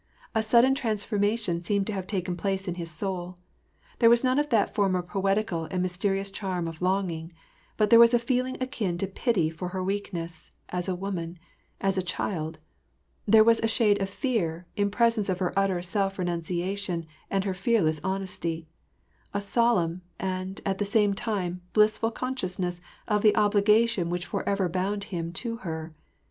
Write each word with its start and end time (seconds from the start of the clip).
A 0.33 0.41
sudden 0.41 0.73
transformation 0.73 1.61
seemed 1.63 1.85
to 1.85 1.93
have 1.93 2.07
taken 2.07 2.35
place 2.35 2.67
in 2.67 2.73
his 2.73 2.89
soul: 2.89 3.37
there 3.99 4.09
was 4.09 4.23
none 4.23 4.39
of 4.39 4.49
that 4.49 4.73
former 4.73 5.03
poetical 5.03 5.65
and 5.65 5.83
mysterious 5.83 6.31
charm 6.31 6.67
of 6.67 6.81
longing; 6.81 7.31
but 7.77 7.91
there 7.91 7.99
was 7.99 8.11
a 8.11 8.17
feeling 8.17 8.57
akin 8.59 8.97
to 8.97 9.05
pity 9.05 9.51
for 9.51 9.67
her 9.67 9.83
weak 9.83 10.11
ness, 10.11 10.49
as 10.69 10.87
a 10.87 10.95
woman, 10.95 11.37
as 11.79 11.99
a 11.99 12.01
child: 12.01 12.57
there 13.27 13.43
was 13.43 13.59
a 13.59 13.67
shade 13.67 14.01
of 14.01 14.09
fear, 14.09 14.65
in 14.75 14.89
presence 14.89 15.29
of 15.29 15.37
her 15.37 15.53
utter 15.55 15.83
self 15.83 16.17
renunciation, 16.17 17.05
and 17.29 17.43
her 17.43 17.53
fearless 17.53 17.99
hon 18.03 18.23
esty: 18.23 18.67
a 19.35 19.39
solemn, 19.39 20.01
and, 20.19 20.61
at 20.65 20.79
the 20.79 20.83
same 20.83 21.13
time, 21.13 21.61
blissful 21.73 22.09
consciousness 22.09 22.81
of 23.07 23.21
the 23.21 23.35
obligation 23.35 24.09
which 24.09 24.25
forever 24.25 24.67
bound 24.67 25.03
him 25.03 25.31
to 25.31 25.57
her. 25.57 25.93